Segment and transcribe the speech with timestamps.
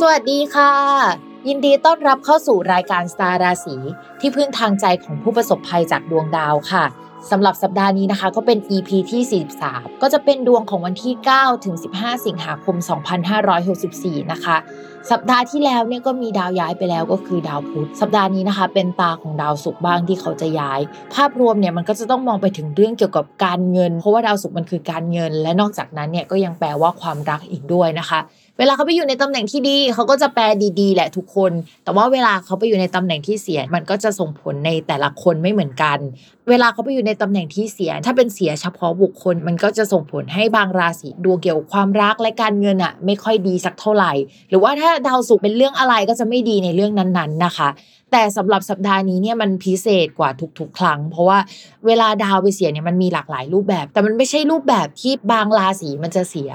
[0.00, 0.72] สวัสดีค่ะ
[1.48, 3.76] ยินดีต้อนรับเข้าสู่รายการสตาร์ราศี
[4.20, 6.84] ที่พึ่งทางใจของผู้ประสบภัยจากดวงดาวค่ะ
[7.30, 12.76] สำหรับสัปดาห์นี้นะคะ ก็เป็น EP ที่ 43 ก็จะเป็นดวงของวันที่ 9 ถึง 15 สิงหาคม
[13.54, 14.56] 2564 นะคะ
[15.10, 20.80] สัปดาห์ที่แล้วเนี่ยก็มีดาวย้ายไปแล้วก็คือดาวพุธสัปดาห์นี้นะคะ เป็นตาของดาวศุกร์บ้างที่เขาจะย้าย
[21.14, 28.20] ภาพรวมเนี่ยมันก็จะต้องมองไปถึงเรื่องเกี่ยวกับการเงิน เพราะว่าดาวศุกร์มันคือการเงิน และนอกจากนั้นเนี่ยก็ยังแปลว่าความรักอีกด้วยนะคะ
[28.58, 30.44] เวลาเขาไปอยู่ในตำแหน่งที่ดีเขาก็จะแปล
[30.80, 31.52] ดีๆ แหละทุกคน
[31.84, 35.98] แต่ว่าเวลาเขาไปอยู่ในตำแหน่งที่เสีย มันก็จะส่งผลในแต่ละคนไม่เหมือนกัน
[36.48, 44.12] เวลาเขาไปอยู่ในตำแหน่งที่เสีย ถ้าเป็นเสียเฉพาะบุคคล มันก็จะส่งผลให้บางราศีดวงเกี่ยวกับความรักและการเงินอะไม่ค่อยดีสักเท่าไหร่
[44.48, 47.68] หรือว่าถ้าดาวศุกร์เป็นเรื่องอะไรก็จะไม่ดีในเรื่องนั้นๆนะคะ
[48.12, 51.38] แต่สำหรับสัปดาห์นี้เนี่ยมันพิเศษกว่าทุกๆ ครั้ง เพราะว่า
[51.86, 56.52] เวลาดาวไปเสียเนี่ยมันมีหลากหลายรูปแบบ แต่มันไม่ใช่รูปแบบที่บางราศีมันจะเสีย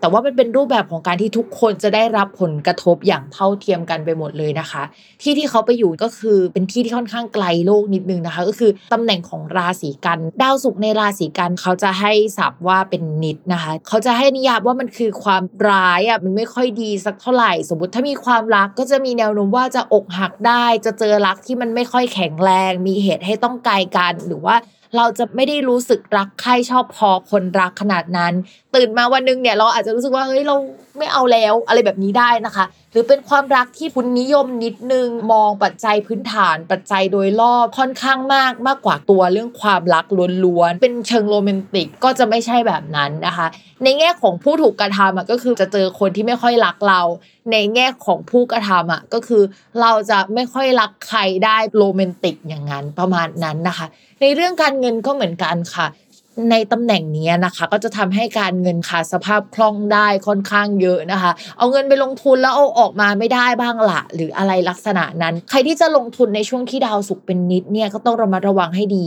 [0.00, 4.82] แต่ว่ามันเป็นรูปแบบของการที่ทุกคนจะได้รับผลกระทบอย่างเท่าเทียมกันไปหมดเลยนะคะ
[5.22, 24.56] ที่ที่เขาไปอยู่ก็คือเป็นที่ที่ค่อนข้างไกลโลกนิดนึงนะคะ ก็คือตำแหน่งของราศีกัน ดาวศุกร์ในราศีกันเขาจะให้ศัพท์ว่าเป็นนิดนะคะ เขาจะให้นิยามว่ามันคือความร้ายอะมันไม่ค่อยดีสักเท่าไหร่ สมมติถ้ามีความรักก็จะมีแนวโน้มว่าจะอกหักได้จะเจอรักที่มันไม่ค่อยแข็งแรง มีเหตุให้ต้องไกลกัน หรือว่า
[24.96, 28.32] เราจะไม่ได้รู้สึกรักใครชอบพอคนรักขนาดนั้น
[28.74, 30.56] ตื่นมาวันหนึงเนี่ยเราอาจจะรู้สึกว่าเฮ้ยเรา
[30.98, 40.04] ไม่เอาแล้วอะไรแบบนี้ได้นะคะ หรือเป็นความรักที่คุณนิยมนิดนึงมองปัจจัยพื้นฐาน ปัจจัยโดยรอบค่อนข้างมากมากกว่าตัวเรื่องความรัก
[40.44, 43.46] ล้วนๆเป็นเชิงโรแมนติกก็จะไม่ใช่แบบนั้นนะคะ
[43.84, 47.00] ในแง่ของผู้ถูกกระทำอะก็คือจะเจอคนที่ไม่ค่อยรักเรา
[47.52, 49.42] ในแง่ของผู้กระทำอะก็คือ
[49.80, 53.86] เราจะไม่ค่อยรักใครได้โรแมนติกอย่างนั้นประมาณนั้นนะคะ
[54.22, 55.86] ในเรื่องการเงินก็เหมือนกันค่ะ
[56.50, 69.06] ในตำแหน่งนี้นะคะ ก็จะทำให้การเงินค่ะสภาพคล่องได้ค่อนข้างเยอะนะคะ เอาเงินไปลงทุนแล้วเอาออกมาไม่ได้บ้างละหรืออะไรลักษณะนั้น ใครที่จะลงทุนในช่วงที่ดาวสุกเป็นนิดเนี่ยก็ต้องระมัดระวังให้ดี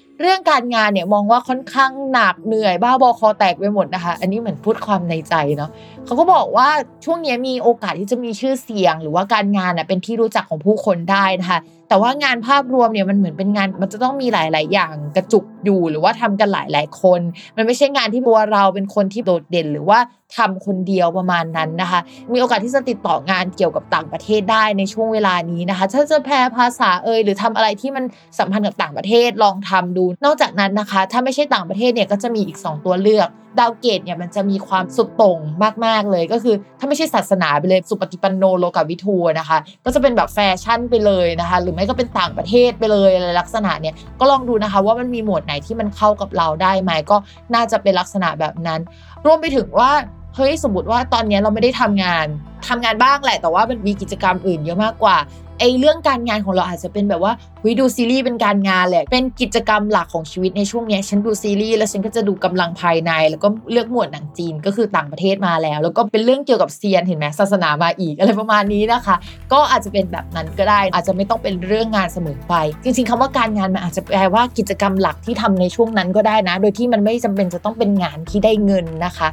[0.21, 5.71] เรื่องการงานเนี่ยมองว่าค่อนข้างหนักเหนื่อยบ้าบอคอแตกไปหมดนะคะ อันนี้เหมือนพูดความในใจเนาะ
[6.05, 6.67] เขาก็บอกว่า
[7.05, 11.59] ช่วงนี้มีโอกาสที่จะมีชื่อเสียง หรือว่าการงานเป็นที่รู้จักของผู้คนได้นะคะ
[11.91, 17.21] แต่ว่างานภาพรวมเนี่ยมันเหมือนเป็นงานมันจะต้องมีหลาย ๆ อย่างกระจุกอยู่หรือว่าทำกันหลาย ๆ คน
[17.57, 19.99] มันไม่ใช่งานที่ตัวเราเป็นคนที่โดดเด่น หรือว่า
[20.37, 21.99] ทำคนเดียวประมาณนั้นนะคะ
[22.33, 28.03] มีโอกาสที่จะติดต่องานเกี่ยวกับต่างประเทศได้ในช่วงเวลานี้นะคะ ถ้าจะแปลภาษาเอยหรือทำอะไรที่มัน
[28.39, 33.29] สัมพันธ์กับต่างประเทศลองทำดู นอกจากนั้นนะคะ ถ้าไม่ใช่ต่างประเทศเนี่ยก็จะมีอีก 2 ตัวเลือก
[33.59, 35.39] ดาวเกตุเนี่ยมันจะมีความสุดโต่ง
[35.85, 47.17] มาก ๆ เลยก็คือ ถ้าไม่ใช่ศาสนาไปเลยสุปฏิปันโนโลกวิทูนะคะ ก็จะเป็นแบบแฟชั่นไปเลยนะคะ หรือไม่ก็เป็นต่างประเทศไปเลยอะไรลักษณะเนี่ยก็ลองดูนะคะว่ามันมีหมวดไหนที่มันเข้ากับเราได้ไหมก็
[47.55, 48.79] น่าจะเป็นลักษณะแบบนั้น
[49.25, 49.91] รวมไปถึงว่า
[50.35, 52.27] เฮ้ยสมมติว่าตอนนี้เราไม่ได้ทำงาน
[52.67, 55.17] ทำงานบ้างแหละ แต่ว่ามันมีกิจกรรมอื่นเยอะมากกว่า
[55.59, 57.33] ไอ้เรื่องการงานของเราอาจจะเป็นแบบว่า
[57.65, 69.15] วิดูซีรีส์เป็นการงานแหละเป็นกิจกรรมหลักของชีวิตในช่วงนี้ฉันดูซีรีส์แล้วฉันก็จะดูกำลังภายใน แล้วก็เลือกหมวดหนังจีนก็คือต่างประเทศมาแล้ว แล้วก็เป็นเรื่องเกี่ยวกับเซียนเห็นไหมศาสนามาอีกอะไรประมาณนี้นะคะ
[69.53, 72.53] ก็อาจจะเป็นแบบนั้นก็ได้ อาจจะไม่ต้องเป็นเรื่องงานเสมอไป
[72.83, 79.29] จริง ๆคำว่าการงานมันอาจจะแปลว่ากิจกรรมหลักที่ทำในช่วงนั้นก็ได้นะ โดยที่มันไม่จำเป็นจะต้องเป็นงานที่ได้เงินนะคะ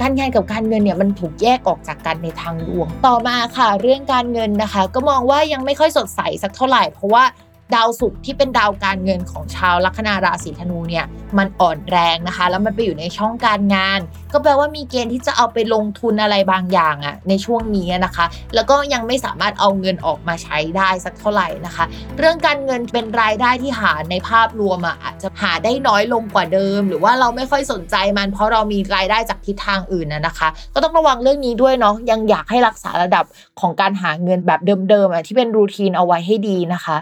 [0.00, 7.24] การงานกับการเงินเนี่ยมันถูกแยกออกจากกันในทางดวง ต่อมาค่ะ เรื่องการเงินนะคะ ก็มองว่ายังไม่ค่อยสดใสสักเท่าไหร่เพราะว่า
[7.74, 11.04] ดาวศุกร์ที่เป็นดาวการเงินของชาวลัคนาราศีธนูเนี่ย
[11.38, 14.00] มันอ่อนแรงนะคะ แล้วมันไปอยู่ในช่องการงาน
[14.32, 21.84] ก็แปลว่ามีเกณฑ์ที่จะเอาไปลงทุนอะไรบางอย่างอะในช่วงนี้นะคะ แล้วก็ยังไม่สามารถเอาเงินออกมาใช้ได้สักเท่าไหร่นะคะ
[22.18, 33.24] เรื่องการเงินเป็นรายได้ที่หาในภาพรวมอะอาจจะหาได้น้อยลงกว่าเดิม หรือว่าเราไม่ค่อยสนใจมัน เพราะเรามีรายได้จากทิศทางอื่นนะคะ ก็ต้องระวังเรื่องนี้ด้วยเนาะยังอยากให้รักษาระดับ
[33.60, 36.98] ของการหาเงินแบบเดิมๆอะที่เป็นรูทีนเอาไว้ให้ดีนะคะ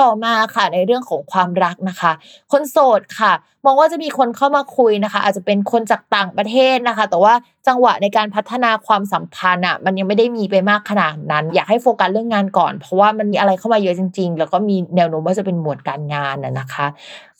[0.00, 2.12] ต่อมาค่ะในเรื่องของความรักนะคะ
[2.52, 3.32] คนโสดค่ะ
[3.66, 7.34] มองว่าจะมีคนเข้ามาคุยนะคะ อาจจะเป็นคนจากต่างประเทศนะคะ แต่ว่า
[7.68, 16.86] จังหวะในการพัฒนาความสัมพันธ์อะมันยังไม่ได้มีไปมากขนาดนั้น อยากให้โฟกัสเรื่องงานก่อน เพราะว่ามันมีอะไรเข้ามาเยอะจริง ๆ แล้วก็มีแนวโน้มว่าจะเป็นหมวดการงานนะคะ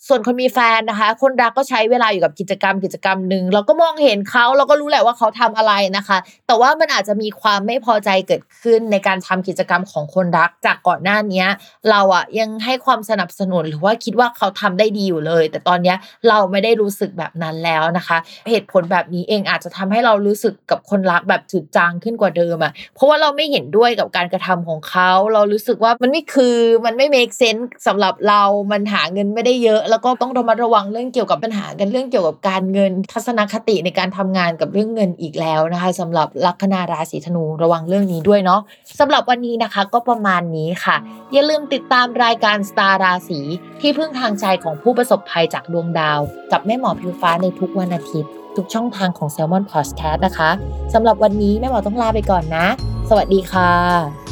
[0.07, 11.45] ส่วนคนมีแฟนนะคะ คนรักก็ใช้เวลาอยู่กับกิจกรรมกิจกรรมหนึ่งเราก็มองเห็นเขาเราก็รู้แหละว่าเขาทำอะไรนะคะ แต่ว่ามันอาจจะมีความไม่พอใจเกิดขึ้นในการทำกิจกรรมของคนรักจากก่อนหน้านี้
[11.89, 15.97] เราอะยังให้ความสนับสนุนหรือว่าคิดว่าเขาทำได้ดีอยู่เลย แต่ตอนเนี้ย
[16.29, 18.17] เราไม่ได้รู้สึกแบบนั้นแล้วนะคะ
[18.49, 38.61] เหตุผลแบบนี้เองอาจจะทำให้เรารู้สึกกับคนรักแบบจืดจางขึ้นกว่าเดิมอะเพราะว่าเราไม่เห็นด้วยกับการกระทำของเขา เรารู้สึกว่ามันไม่คือมันไม่ make sense สำหรับเรามันหาเงินไม่ได้เยอะ แล้วก็ต้องระมัดระวังเรื่องเกี่ยวกับปัญหากันเรื่องเกี่ยวกับการเงิน ทัศนคติในการทำงานกับเรื่องเงินอีกแล้วนะคะสำหรับลัคนาราศีธนูระวังเรื่องนี้ด้วยเนาะ
[38.99, 40.95] สำหรับวันนี้นะคะก็ประมาณนี้ค่ะ
[41.33, 43.39] อย่าลืมติดตามรายการสตาร์ราศี
[43.81, 46.19] ที่พึ่งทางใจของผู้ประสบภัยจากดวงดาว
[46.51, 50.49] กับแม่หมอพิวฟ้าในทุกวันอาทิตย์ ทุกช่องทางของ s ซ l m o n Podcast นะคะ
[50.93, 52.65] สำหรับวันนี้แม่หมอต้องลาไปก่อนนะ
[53.09, 54.26] สวัสดีค่ะ